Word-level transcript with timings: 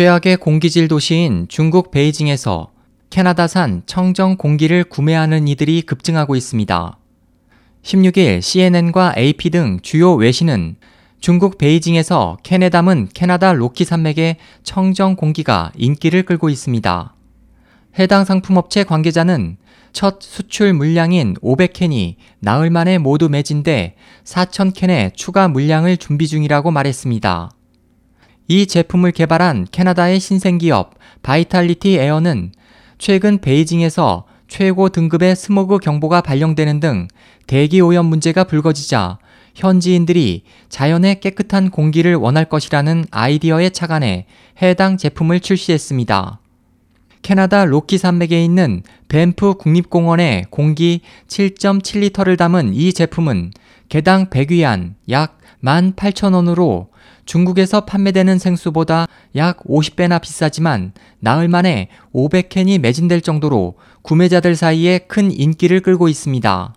최악의 0.00 0.38
공기질 0.38 0.88
도시인 0.88 1.44
중국 1.50 1.90
베이징에서 1.90 2.70
캐나다산 3.10 3.82
청정 3.84 4.38
공기를 4.38 4.82
구매하는 4.84 5.46
이들이 5.46 5.82
급증하고 5.82 6.36
있습니다. 6.36 6.98
16일 7.82 8.40
CNN과 8.40 9.12
AP 9.18 9.50
등 9.50 9.78
주요 9.82 10.14
외신은 10.14 10.76
중국 11.20 11.58
베이징에서 11.58 12.38
캔에 12.42 12.70
담은 12.70 13.10
캐나다 13.12 13.52
로키 13.52 13.84
산맥의 13.84 14.36
청정 14.62 15.16
공기가 15.16 15.70
인기를 15.76 16.22
끌고 16.22 16.48
있습니다. 16.48 17.14
해당 17.98 18.24
상품업체 18.24 18.84
관계자는 18.84 19.58
첫 19.92 20.22
수출 20.22 20.72
물량인 20.72 21.34
500캔이 21.42 22.14
나흘 22.38 22.70
만에 22.70 22.96
모두 22.96 23.28
매진돼 23.28 23.96
4,000캔의 24.24 25.14
추가 25.14 25.48
물량을 25.48 25.98
준비 25.98 26.26
중이라고 26.26 26.70
말했습니다. 26.70 27.50
이 28.50 28.66
제품을 28.66 29.12
개발한 29.12 29.68
캐나다의 29.70 30.18
신생기업 30.18 30.94
바이탈리티 31.22 31.94
에어는 31.98 32.50
최근 32.98 33.40
베이징에서 33.40 34.24
최고 34.48 34.88
등급의 34.88 35.36
스모그 35.36 35.78
경보가 35.78 36.22
발령되는 36.22 36.80
등 36.80 37.06
대기 37.46 37.80
오염 37.80 38.06
문제가 38.06 38.42
불거지자 38.42 39.18
현지인들이 39.54 40.42
자연의 40.68 41.20
깨끗한 41.20 41.70
공기를 41.70 42.16
원할 42.16 42.44
것이라는 42.44 43.04
아이디어에 43.12 43.70
착안해 43.70 44.26
해당 44.60 44.96
제품을 44.96 45.38
출시했습니다. 45.38 46.40
캐나다 47.22 47.64
로키 47.64 47.98
산맥에 47.98 48.44
있는 48.44 48.82
밴프 49.06 49.54
국립공원의 49.58 50.46
공기 50.50 51.02
7.7리터를 51.28 52.36
담은 52.36 52.74
이 52.74 52.92
제품은 52.92 53.52
개당 53.88 54.28
100위안 54.28 54.94
약 55.08 55.39
18,000원으로 55.64 56.88
중국에서 57.26 57.82
판매되는 57.82 58.38
생수보다 58.38 59.06
약 59.36 59.62
50배나 59.64 60.20
비싸지만 60.20 60.92
나흘 61.18 61.48
만에 61.48 61.88
500캔이 62.14 62.80
매진될 62.80 63.20
정도로 63.20 63.74
구매자들 64.02 64.56
사이에 64.56 64.98
큰 64.98 65.30
인기를 65.30 65.80
끌고 65.80 66.08
있습니다. 66.08 66.74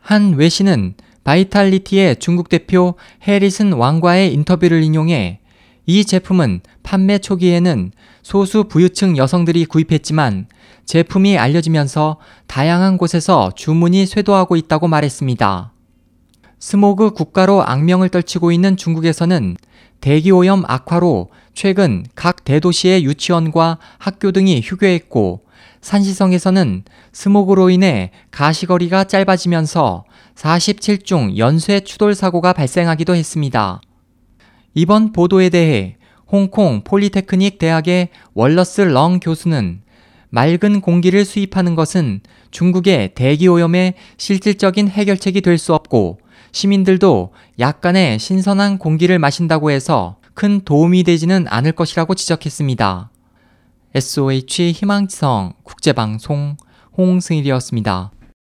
한 0.00 0.34
외신은 0.34 0.94
바이탈리티의 1.24 2.16
중국 2.16 2.48
대표 2.48 2.94
해리슨 3.22 3.72
왕과의 3.72 4.32
인터뷰를 4.32 4.82
인용해 4.82 5.40
이 5.86 6.04
제품은 6.04 6.60
판매 6.82 7.18
초기에는 7.18 7.92
소수 8.22 8.64
부유층 8.64 9.16
여성들이 9.16 9.66
구입했지만 9.66 10.46
제품이 10.84 11.38
알려지면서 11.38 12.18
다양한 12.46 12.96
곳에서 12.96 13.50
주문이 13.54 14.06
쇄도하고 14.06 14.56
있다고 14.56 14.88
말했습니다. 14.88 15.72
스모그 16.60 17.12
국가로 17.12 17.62
악명을 17.64 18.10
떨치고 18.10 18.52
있는 18.52 18.76
중국에서는 18.76 19.56
대기오염 20.02 20.64
악화로 20.66 21.30
최근 21.54 22.04
각 22.14 22.44
대도시의 22.44 23.04
유치원과 23.04 23.78
학교 23.98 24.30
등이 24.30 24.60
휴교했고 24.62 25.44
산시성에서는 25.80 26.84
스모그로 27.12 27.70
인해 27.70 28.10
가시거리가 28.30 29.04
짧아지면서 29.04 30.04
47중 30.34 31.38
연쇄 31.38 31.80
추돌 31.80 32.14
사고가 32.14 32.52
발생하기도 32.52 33.14
했습니다. 33.14 33.80
이번 34.74 35.12
보도에 35.12 35.48
대해 35.48 35.96
홍콩 36.30 36.84
폴리테크닉 36.84 37.58
대학의 37.58 38.10
월러스 38.34 38.82
렁 38.82 39.18
교수는 39.18 39.80
맑은 40.28 40.82
공기를 40.82 41.24
수입하는 41.24 41.74
것은 41.74 42.20
중국의 42.50 43.14
대기오염의 43.14 43.94
실질적인 44.18 44.88
해결책이 44.88 45.40
될 45.40 45.56
수 45.56 45.74
없고 45.74 46.18
시민들도 46.52 47.32
약간의 47.58 48.18
신선한 48.18 48.78
공기를 48.78 49.18
마신다고 49.18 49.70
해서 49.70 50.16
큰 50.34 50.60
도움이 50.64 51.04
되지는 51.04 51.46
않을 51.48 51.72
것이라고 51.72 52.14
지적했습니다. 52.14 53.10
SOH 53.94 54.72
희망지성 54.72 55.54
국제방송 55.64 56.56
홍승일이었습니다. 56.96 58.12